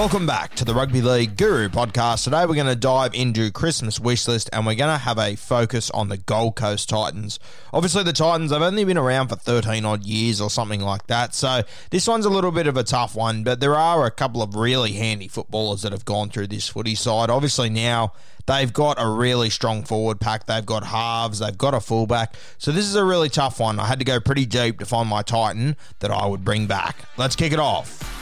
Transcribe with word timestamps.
Welcome 0.00 0.24
back 0.26 0.54
to 0.54 0.64
the 0.64 0.72
Rugby 0.72 1.02
League 1.02 1.36
Guru 1.36 1.68
podcast. 1.68 2.24
Today 2.24 2.46
we're 2.46 2.54
going 2.54 2.66
to 2.66 2.74
dive 2.74 3.12
into 3.12 3.50
Christmas 3.50 4.00
wish 4.00 4.26
list 4.26 4.48
and 4.50 4.64
we're 4.64 4.74
going 4.74 4.90
to 4.90 4.96
have 4.96 5.18
a 5.18 5.36
focus 5.36 5.90
on 5.90 6.08
the 6.08 6.16
Gold 6.16 6.56
Coast 6.56 6.88
Titans. 6.88 7.38
Obviously, 7.70 8.02
the 8.02 8.14
Titans 8.14 8.50
have 8.50 8.62
only 8.62 8.86
been 8.86 8.96
around 8.96 9.28
for 9.28 9.36
13 9.36 9.84
odd 9.84 10.02
years 10.04 10.40
or 10.40 10.48
something 10.48 10.80
like 10.80 11.06
that, 11.08 11.34
so 11.34 11.64
this 11.90 12.08
one's 12.08 12.24
a 12.24 12.30
little 12.30 12.50
bit 12.50 12.66
of 12.66 12.78
a 12.78 12.82
tough 12.82 13.14
one, 13.14 13.44
but 13.44 13.60
there 13.60 13.76
are 13.76 14.06
a 14.06 14.10
couple 14.10 14.40
of 14.42 14.54
really 14.54 14.92
handy 14.92 15.28
footballers 15.28 15.82
that 15.82 15.92
have 15.92 16.06
gone 16.06 16.30
through 16.30 16.46
this 16.46 16.66
footy 16.66 16.94
side. 16.94 17.28
Obviously, 17.28 17.68
now 17.68 18.14
they've 18.46 18.72
got 18.72 18.96
a 18.98 19.06
really 19.06 19.50
strong 19.50 19.84
forward 19.84 20.18
pack, 20.18 20.46
they've 20.46 20.64
got 20.64 20.82
halves, 20.82 21.40
they've 21.40 21.58
got 21.58 21.74
a 21.74 21.80
fullback, 21.80 22.36
so 22.56 22.72
this 22.72 22.86
is 22.86 22.94
a 22.94 23.04
really 23.04 23.28
tough 23.28 23.60
one. 23.60 23.78
I 23.78 23.84
had 23.84 23.98
to 23.98 24.06
go 24.06 24.18
pretty 24.18 24.46
deep 24.46 24.78
to 24.78 24.86
find 24.86 25.10
my 25.10 25.20
Titan 25.20 25.76
that 25.98 26.10
I 26.10 26.24
would 26.24 26.42
bring 26.42 26.66
back. 26.66 26.96
Let's 27.18 27.36
kick 27.36 27.52
it 27.52 27.58
off. 27.58 28.19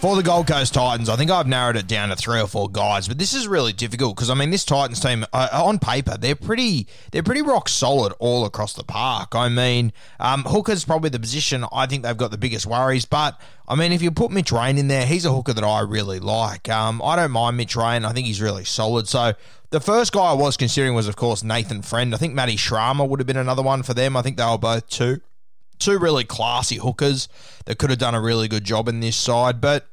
For 0.00 0.14
the 0.14 0.22
Gold 0.22 0.46
Coast 0.46 0.74
Titans, 0.74 1.08
I 1.08 1.16
think 1.16 1.28
I've 1.28 1.48
narrowed 1.48 1.74
it 1.74 1.88
down 1.88 2.10
to 2.10 2.14
three 2.14 2.40
or 2.40 2.46
four 2.46 2.70
guys, 2.70 3.08
but 3.08 3.18
this 3.18 3.34
is 3.34 3.48
really 3.48 3.72
difficult 3.72 4.14
because 4.14 4.30
I 4.30 4.34
mean, 4.34 4.50
this 4.50 4.64
Titans 4.64 5.00
team 5.00 5.26
uh, 5.32 5.48
on 5.52 5.80
paper 5.80 6.16
they're 6.16 6.36
pretty 6.36 6.86
they're 7.10 7.24
pretty 7.24 7.42
rock 7.42 7.68
solid 7.68 8.14
all 8.20 8.44
across 8.44 8.74
the 8.74 8.84
park. 8.84 9.34
I 9.34 9.48
mean, 9.48 9.92
um, 10.20 10.44
hooker's 10.44 10.84
probably 10.84 11.10
the 11.10 11.18
position 11.18 11.64
I 11.72 11.86
think 11.86 12.04
they've 12.04 12.16
got 12.16 12.30
the 12.30 12.38
biggest 12.38 12.64
worries, 12.64 13.06
but 13.06 13.40
I 13.66 13.74
mean, 13.74 13.90
if 13.90 14.00
you 14.00 14.12
put 14.12 14.30
Mitch 14.30 14.52
Rein 14.52 14.78
in 14.78 14.86
there, 14.86 15.04
he's 15.04 15.24
a 15.24 15.34
hooker 15.34 15.52
that 15.52 15.64
I 15.64 15.80
really 15.80 16.20
like. 16.20 16.68
Um, 16.68 17.02
I 17.02 17.16
don't 17.16 17.32
mind 17.32 17.56
Mitch 17.56 17.74
Rein; 17.74 18.04
I 18.04 18.12
think 18.12 18.28
he's 18.28 18.40
really 18.40 18.64
solid. 18.64 19.08
So 19.08 19.32
the 19.70 19.80
first 19.80 20.12
guy 20.12 20.30
I 20.30 20.34
was 20.34 20.56
considering 20.56 20.94
was, 20.94 21.08
of 21.08 21.16
course, 21.16 21.42
Nathan 21.42 21.82
Friend. 21.82 22.14
I 22.14 22.18
think 22.18 22.34
Matty 22.34 22.54
Srama 22.54 23.08
would 23.08 23.18
have 23.18 23.26
been 23.26 23.36
another 23.36 23.62
one 23.64 23.82
for 23.82 23.94
them. 23.94 24.16
I 24.16 24.22
think 24.22 24.36
they 24.36 24.44
were 24.44 24.58
both 24.58 24.88
two 24.88 25.22
two 25.78 25.98
really 25.98 26.24
classy 26.24 26.76
hookers 26.76 27.28
that 27.64 27.78
could 27.78 27.90
have 27.90 27.98
done 27.98 28.14
a 28.14 28.20
really 28.20 28.48
good 28.48 28.64
job 28.64 28.88
in 28.88 29.00
this 29.00 29.16
side, 29.16 29.60
but 29.60 29.86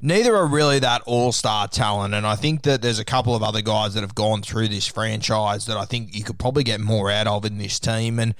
neither 0.00 0.34
are 0.36 0.46
really 0.46 0.78
that 0.80 1.02
all 1.06 1.32
star 1.32 1.68
talent. 1.68 2.14
And 2.14 2.26
I 2.26 2.36
think 2.36 2.62
that 2.62 2.82
there's 2.82 2.98
a 2.98 3.04
couple 3.04 3.34
of 3.34 3.42
other 3.42 3.62
guys 3.62 3.94
that 3.94 4.00
have 4.00 4.14
gone 4.14 4.42
through 4.42 4.68
this 4.68 4.86
franchise 4.86 5.66
that 5.66 5.76
I 5.76 5.84
think 5.84 6.14
you 6.14 6.24
could 6.24 6.38
probably 6.38 6.64
get 6.64 6.80
more 6.80 7.10
out 7.10 7.26
of 7.26 7.44
in 7.44 7.58
this 7.58 7.78
team. 7.78 8.18
And 8.18 8.34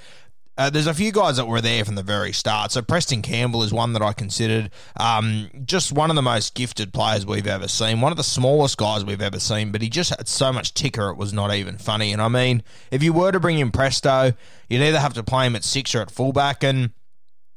uh, 0.58 0.70
there's 0.70 0.86
a 0.86 0.94
few 0.94 1.12
guys 1.12 1.36
that 1.36 1.46
were 1.46 1.60
there 1.60 1.84
from 1.84 1.96
the 1.96 2.02
very 2.02 2.32
start. 2.32 2.72
So 2.72 2.80
Preston 2.80 3.20
Campbell 3.20 3.62
is 3.62 3.74
one 3.74 3.92
that 3.92 4.00
I 4.00 4.14
considered 4.14 4.70
um, 4.98 5.50
just 5.66 5.92
one 5.92 6.08
of 6.08 6.16
the 6.16 6.22
most 6.22 6.54
gifted 6.54 6.94
players 6.94 7.26
we've 7.26 7.46
ever 7.46 7.68
seen, 7.68 8.00
one 8.00 8.10
of 8.10 8.16
the 8.16 8.24
smallest 8.24 8.78
guys 8.78 9.04
we've 9.04 9.20
ever 9.20 9.38
seen, 9.38 9.70
but 9.70 9.82
he 9.82 9.90
just 9.90 10.10
had 10.10 10.28
so 10.28 10.52
much 10.52 10.72
ticker 10.72 11.10
it 11.10 11.18
was 11.18 11.34
not 11.34 11.54
even 11.54 11.76
funny. 11.76 12.12
And 12.12 12.22
I 12.22 12.28
mean, 12.28 12.62
if 12.90 13.02
you 13.02 13.12
were 13.12 13.32
to 13.32 13.40
bring 13.40 13.58
in 13.58 13.70
Presto, 13.70 14.32
you'd 14.68 14.82
either 14.82 14.98
have 14.98 15.14
to 15.14 15.22
play 15.22 15.46
him 15.46 15.56
at 15.56 15.64
six 15.64 15.94
or 15.94 16.00
at 16.00 16.10
fullback. 16.10 16.64
And 16.64 16.90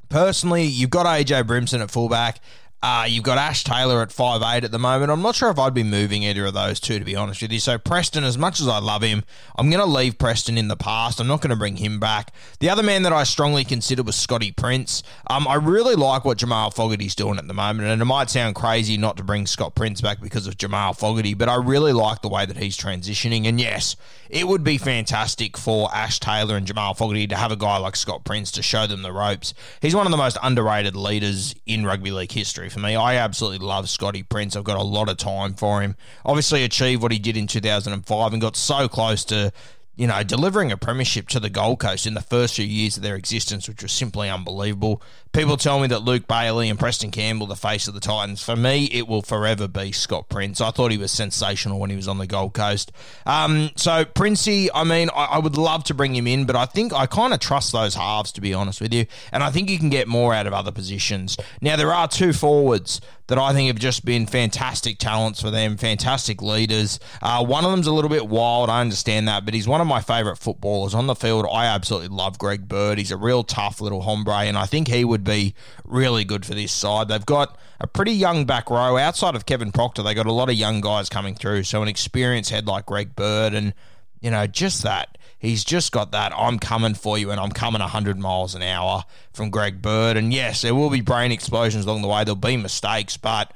personally, 0.09 0.63
you've 0.63 0.89
got 0.89 1.05
AJ 1.05 1.45
Brimson 1.45 1.81
at 1.81 1.91
fullback. 1.91 2.41
Uh, 2.81 3.05
you've 3.09 3.25
got 3.25 3.37
Ash 3.37 3.65
Taylor 3.65 4.01
at 4.01 4.09
five 4.09 4.41
eight 4.41 4.63
at 4.63 4.71
the 4.71 4.79
moment. 4.79 5.11
I'm 5.11 5.21
not 5.21 5.35
sure 5.35 5.49
if 5.49 5.59
I'd 5.59 5.73
be 5.73 5.83
moving 5.83 6.23
either 6.23 6.45
of 6.45 6.53
those 6.53 6.79
two, 6.79 6.97
to 6.97 7.03
be 7.03 7.15
honest 7.15 7.41
with 7.41 7.51
you. 7.51 7.59
So, 7.59 7.77
Preston, 7.77 8.23
as 8.23 8.37
much 8.37 8.61
as 8.61 8.69
I 8.69 8.79
love 8.79 9.01
him, 9.01 9.25
I'm 9.57 9.69
going 9.69 9.83
to 9.83 9.85
leave 9.85 10.17
Preston 10.17 10.57
in 10.57 10.69
the 10.69 10.77
past. 10.77 11.19
I'm 11.19 11.27
not 11.27 11.41
going 11.41 11.49
to 11.49 11.57
bring 11.57 11.75
him 11.75 11.99
back. 11.99 12.33
The 12.59 12.69
other 12.69 12.81
man 12.81 13.03
that 13.03 13.11
I 13.11 13.23
strongly 13.23 13.65
consider 13.65 14.01
was 14.01 14.15
Scotty 14.15 14.53
Prince. 14.53 15.03
Um, 15.27 15.45
I 15.45 15.55
really 15.55 15.95
like 15.95 16.23
what 16.23 16.37
Jamal 16.37 16.71
Fogarty's 16.71 17.15
doing 17.15 17.37
at 17.37 17.47
the 17.47 17.53
moment, 17.53 17.89
and 17.89 18.01
it 18.01 18.05
might 18.05 18.29
sound 18.29 18.55
crazy 18.55 18.95
not 18.95 19.17
to 19.17 19.23
bring 19.23 19.45
Scott 19.45 19.75
Prince 19.75 19.99
back 19.99 20.21
because 20.21 20.47
of 20.47 20.57
Jamal 20.57 20.93
Fogarty, 20.93 21.33
but 21.33 21.49
I 21.49 21.55
really 21.55 21.91
like 21.91 22.21
the 22.21 22.29
way 22.29 22.45
that 22.45 22.55
he's 22.55 22.77
transitioning. 22.77 23.45
And 23.45 23.59
yes, 23.59 23.97
it 24.29 24.47
would 24.47 24.63
be 24.63 24.77
fantastic 24.77 25.57
for 25.57 25.93
Ash 25.93 26.17
Taylor 26.17 26.55
and 26.55 26.65
Jamal 26.65 26.93
Fogarty 26.93 27.27
to 27.27 27.35
have 27.35 27.51
a 27.51 27.57
guy 27.57 27.77
like 27.77 27.97
Scott 27.97 28.23
Prince 28.23 28.51
to 28.53 28.61
show 28.61 28.87
them 28.87 29.01
the 29.01 29.11
ropes. 29.11 29.53
He's 29.81 29.95
one 29.95 30.07
of 30.07 30.11
the 30.11 30.17
most 30.17 30.37
underrated 30.41 30.95
leaders 30.95 31.55
in 31.65 31.85
rugby 31.85 32.11
league 32.11 32.31
history 32.31 32.68
for 32.69 32.79
me. 32.79 32.95
I 32.95 33.15
absolutely 33.15 33.65
love 33.65 33.89
Scotty 33.89 34.23
Prince. 34.23 34.55
I've 34.55 34.63
got 34.63 34.77
a 34.77 34.83
lot 34.83 35.09
of 35.09 35.17
time 35.17 35.53
for 35.53 35.81
him. 35.81 35.95
Obviously, 36.25 36.63
achieved 36.63 37.01
what 37.01 37.11
he 37.11 37.19
did 37.19 37.37
in 37.37 37.47
2005 37.47 38.33
and 38.33 38.41
got 38.41 38.55
so 38.55 38.87
close 38.87 39.23
to 39.25 39.51
you 39.99 40.07
know, 40.07 40.23
delivering 40.23 40.71
a 40.71 40.77
premiership 40.77 41.27
to 41.27 41.41
the 41.41 41.49
Gold 41.49 41.81
Coast 41.81 42.07
in 42.07 42.13
the 42.13 42.21
first 42.21 42.55
few 42.55 42.65
years 42.65 42.95
of 42.95 43.03
their 43.03 43.17
existence, 43.17 43.67
which 43.67 43.83
was 43.83 43.91
simply 43.91 44.29
unbelievable. 44.29 45.01
People 45.33 45.57
tell 45.57 45.77
me 45.81 45.87
that 45.87 46.03
Luke 46.03 46.25
Bailey 46.25 46.69
and 46.69 46.79
Preston 46.79 47.11
Campbell, 47.11 47.47
the 47.47 47.57
face 47.57 47.85
of 47.85 47.93
the 47.93 47.99
Titans, 47.99 48.41
for 48.41 48.55
me, 48.55 48.85
it 48.93 49.09
will 49.09 49.21
forever 49.21 49.67
be 49.67 49.91
Scott 49.91 50.29
Prince. 50.29 50.61
I 50.61 50.71
thought 50.71 50.91
he 50.91 50.97
was 50.97 51.11
sensational 51.11 51.79
when 51.79 51.89
he 51.89 51.97
was 51.97 52.07
on 52.07 52.17
the 52.17 52.27
Gold 52.27 52.53
Coast. 52.53 52.93
Um, 53.25 53.71
so, 53.75 54.05
Princey, 54.05 54.71
I 54.71 54.85
mean, 54.85 55.09
I, 55.13 55.25
I 55.25 55.39
would 55.39 55.57
love 55.57 55.83
to 55.83 55.93
bring 55.93 56.15
him 56.15 56.27
in, 56.27 56.45
but 56.45 56.55
I 56.55 56.65
think 56.65 56.93
I 56.93 57.05
kind 57.05 57.33
of 57.33 57.41
trust 57.41 57.73
those 57.73 57.95
halves, 57.95 58.31
to 58.31 58.41
be 58.41 58.53
honest 58.53 58.79
with 58.79 58.93
you. 58.93 59.05
And 59.33 59.43
I 59.43 59.51
think 59.51 59.69
you 59.69 59.77
can 59.77 59.89
get 59.89 60.07
more 60.07 60.33
out 60.33 60.47
of 60.47 60.53
other 60.53 60.71
positions. 60.71 61.35
Now, 61.59 61.75
there 61.75 61.93
are 61.93 62.07
two 62.07 62.31
forwards 62.31 63.01
that 63.29 63.37
I 63.37 63.53
think 63.53 63.67
have 63.67 63.77
just 63.77 64.03
been 64.03 64.25
fantastic 64.25 64.97
talents 64.97 65.39
for 65.39 65.51
them, 65.51 65.77
fantastic 65.77 66.41
leaders. 66.41 66.99
Uh, 67.21 67.45
one 67.45 67.63
of 67.63 67.69
them's 67.69 67.85
a 67.85 67.93
little 67.93 68.09
bit 68.09 68.27
wild, 68.27 68.71
I 68.71 68.81
understand 68.81 69.27
that, 69.27 69.45
but 69.45 69.53
he's 69.53 69.67
one 69.67 69.81
of 69.81 69.87
my 69.87 70.01
favourite 70.01 70.39
footballers 70.39 70.95
on 70.95 71.05
the 71.05 71.13
field. 71.13 71.45
I 71.51 71.67
absolutely 71.67 72.09
love 72.09 72.39
Greg 72.39 72.67
Bird. 72.67 72.97
He's 72.97 73.11
a 73.11 73.17
real 73.17 73.43
tough 73.43 73.81
little 73.81 74.01
hombre, 74.01 74.33
and 74.33 74.57
I 74.57 74.65
think 74.65 74.87
he 74.87 75.05
would 75.05 75.23
be 75.23 75.53
really 75.85 76.23
good 76.23 76.43
for 76.43 76.55
this 76.55 76.71
side. 76.71 77.07
They've 77.07 77.25
got 77.25 77.55
a 77.79 77.85
pretty 77.85 78.13
young 78.13 78.45
back 78.45 78.71
row 78.71 78.97
outside 78.97 79.35
of 79.35 79.45
Kevin 79.45 79.71
Proctor. 79.71 80.01
They 80.01 80.15
got 80.15 80.25
a 80.25 80.33
lot 80.33 80.49
of 80.49 80.55
young 80.55 80.81
guys 80.81 81.07
coming 81.07 81.35
through, 81.35 81.63
so 81.63 81.83
an 81.83 81.87
experienced 81.87 82.49
head 82.49 82.65
like 82.65 82.87
Greg 82.87 83.15
Bird, 83.15 83.53
and 83.53 83.75
you 84.21 84.31
know 84.31 84.47
just 84.47 84.81
that. 84.81 85.18
He's 85.39 85.63
just 85.63 85.93
got 85.93 86.11
that 86.11 86.33
I'm 86.35 86.59
coming 86.59 86.93
for 86.93 87.17
you 87.17 87.31
and 87.31 87.39
I'm 87.39 87.51
coming 87.51 87.79
100 87.79 88.19
miles 88.19 88.55
an 88.55 88.61
hour 88.61 89.05
from 89.31 89.49
Greg 89.49 89.81
Bird. 89.81 90.17
And 90.17 90.33
yes, 90.33 90.61
there 90.61 90.75
will 90.75 90.89
be 90.89 91.01
brain 91.01 91.31
explosions 91.31 91.85
along 91.85 92.01
the 92.01 92.09
way. 92.09 92.25
There'll 92.25 92.35
be 92.35 92.57
mistakes, 92.57 93.15
but 93.15 93.53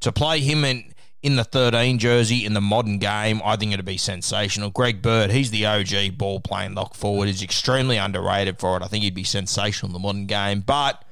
to 0.00 0.12
play 0.12 0.40
him 0.40 0.64
in 0.64 0.92
in 1.22 1.36
the 1.36 1.44
13 1.44 1.98
jersey 1.98 2.46
in 2.46 2.54
the 2.54 2.60
modern 2.62 2.98
game, 2.98 3.42
I 3.44 3.56
think 3.56 3.74
it'd 3.74 3.84
be 3.84 3.98
sensational. 3.98 4.70
Greg 4.70 5.02
Bird, 5.02 5.30
he's 5.30 5.50
the 5.50 5.66
OG 5.66 6.16
ball 6.16 6.40
playing 6.40 6.74
lock 6.74 6.94
forward. 6.94 7.26
He's 7.26 7.42
extremely 7.42 7.98
underrated 7.98 8.58
for 8.58 8.78
it. 8.78 8.82
I 8.82 8.86
think 8.86 9.04
he'd 9.04 9.14
be 9.14 9.24
sensational 9.24 9.90
in 9.90 9.92
the 9.92 9.98
modern 9.98 10.24
game. 10.24 10.60
But 10.60 11.04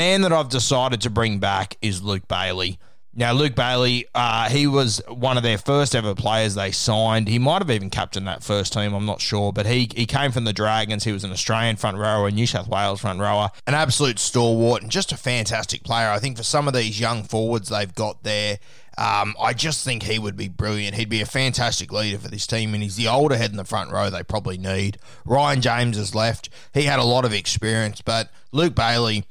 man 0.00 0.22
that 0.22 0.32
I've 0.32 0.48
decided 0.48 1.00
to 1.02 1.10
bring 1.10 1.38
back 1.38 1.76
is 1.80 2.02
Luke 2.02 2.26
Bailey. 2.26 2.80
Now, 3.14 3.32
Luke 3.32 3.56
Bailey, 3.56 4.06
uh, 4.14 4.48
he 4.48 4.66
was 4.68 5.02
one 5.08 5.36
of 5.36 5.42
their 5.42 5.58
first 5.58 5.96
ever 5.96 6.14
players 6.14 6.54
they 6.54 6.70
signed. 6.70 7.26
He 7.26 7.38
might 7.38 7.62
have 7.62 7.70
even 7.70 7.90
captained 7.90 8.28
that 8.28 8.44
first 8.44 8.72
team, 8.72 8.94
I'm 8.94 9.06
not 9.06 9.20
sure, 9.20 9.52
but 9.52 9.66
he, 9.66 9.90
he 9.96 10.06
came 10.06 10.30
from 10.30 10.44
the 10.44 10.52
Dragons. 10.52 11.02
He 11.02 11.12
was 11.12 11.24
an 11.24 11.32
Australian 11.32 11.76
front 11.76 11.96
rower, 11.96 12.28
a 12.28 12.30
New 12.30 12.46
South 12.46 12.68
Wales 12.68 13.00
front 13.00 13.18
rower, 13.18 13.50
an 13.66 13.74
absolute 13.74 14.20
stalwart, 14.20 14.82
and 14.82 14.90
just 14.90 15.10
a 15.10 15.16
fantastic 15.16 15.82
player. 15.82 16.10
I 16.10 16.20
think 16.20 16.36
for 16.36 16.44
some 16.44 16.68
of 16.68 16.74
these 16.74 17.00
young 17.00 17.24
forwards 17.24 17.70
they've 17.70 17.94
got 17.94 18.22
there, 18.22 18.58
Um, 18.98 19.36
I 19.40 19.52
just 19.52 19.84
think 19.84 20.02
he 20.02 20.18
would 20.18 20.36
be 20.36 20.48
brilliant. 20.48 20.96
He'd 20.96 21.08
be 21.08 21.20
a 21.20 21.26
fantastic 21.26 21.92
leader 21.92 22.18
for 22.18 22.28
this 22.28 22.48
team, 22.48 22.74
and 22.74 22.82
he's 22.82 22.96
the 22.96 23.06
older 23.06 23.36
head 23.36 23.52
in 23.52 23.56
the 23.56 23.64
front 23.64 23.92
row 23.92 24.10
they 24.10 24.24
probably 24.24 24.58
need. 24.58 24.98
Ryan 25.24 25.60
James 25.60 25.96
has 25.96 26.16
left. 26.16 26.48
He 26.74 26.82
had 26.82 26.98
a 26.98 27.04
lot 27.04 27.24
of 27.24 27.32
experience, 27.32 28.00
but 28.00 28.30
Luke 28.50 28.74
Bailey 28.74 29.24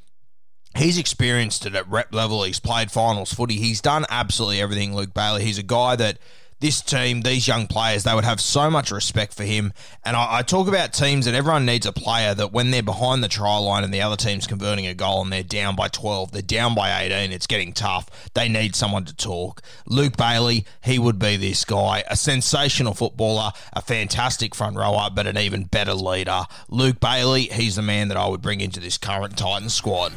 he's 0.78 0.98
experienced 0.98 1.66
it 1.66 1.76
at 1.76 1.90
rep 1.90 2.14
level. 2.14 2.44
He's 2.44 2.60
played 2.60 2.92
finals 2.92 3.34
footy. 3.34 3.56
He's 3.56 3.82
done 3.82 4.06
absolutely 4.10 4.62
everything, 4.62 4.96
Luke 4.96 5.14
Bailey. 5.14 5.44
He's 5.44 5.58
a 5.58 5.64
guy 5.64 5.96
that 5.96 6.18
this 6.60 6.82
team, 6.82 7.22
these 7.22 7.48
young 7.48 7.68
players, 7.68 8.04
they 8.04 8.16
would 8.16 8.24
have 8.24 8.42
so 8.42 8.70
much 8.70 8.90
respect 8.90 9.34
for 9.34 9.44
him. 9.44 9.74
And 10.04 10.16
I, 10.16 10.40
I, 10.40 10.42
talk 10.42 10.68
about 10.68 10.92
teams 10.92 11.26
that 11.26 11.36
everyone 11.36 11.68
needs 11.68 11.86
a 11.86 11.92
player 11.92 12.34
that 12.34 12.52
when 12.52 12.72
they're 12.72 12.82
behind 12.82 13.24
the 13.24 13.28
try 13.28 13.58
line 13.58 13.84
and 13.84 13.94
the 13.94 14.02
other 14.02 14.16
team's 14.16 14.48
converting 14.48 14.88
a 14.88 14.96
goal 14.96 15.22
and 15.22 15.32
they're 15.32 15.44
down 15.44 15.76
by 15.76 15.88
12, 15.88 16.32
they're 16.32 16.42
down 16.42 16.74
by 16.74 17.04
18, 17.04 17.32
it's 17.32 17.46
getting 17.46 17.74
tough. 17.74 18.10
They 18.34 18.50
need 18.50 18.76
someone 18.76 19.06
to 19.06 19.16
talk. 19.16 19.62
Luke 19.86 20.18
Bailey, 20.18 20.66
he 20.84 20.98
would 20.98 21.20
be 21.20 21.38
this 21.38 21.64
guy. 21.64 22.04
A 22.10 22.16
sensational 22.16 22.96
footballer, 22.96 23.52
a 23.74 23.82
fantastic 23.82 24.56
front 24.56 24.78
rower, 24.78 25.10
but 25.14 25.28
an 25.28 25.38
even 25.38 25.66
better 25.66 25.94
leader. 25.94 26.46
Luke 26.70 27.00
Bailey, 27.00 27.44
he's 27.44 27.76
the 27.76 27.84
man 27.84 28.08
that 28.08 28.18
I 28.18 28.28
would 28.28 28.42
bring 28.42 28.62
into 28.62 28.80
this 28.80 28.98
current 28.98 29.38
Titans 29.38 29.76
squad. 29.76 30.12